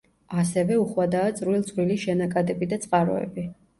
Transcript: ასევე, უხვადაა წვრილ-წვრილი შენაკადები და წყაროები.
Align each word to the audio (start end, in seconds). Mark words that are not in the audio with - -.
ასევე, 0.43 0.77
უხვადაა 0.83 1.35
წვრილ-წვრილი 1.41 1.99
შენაკადები 2.07 2.71
და 2.73 2.81
წყაროები. 2.87 3.45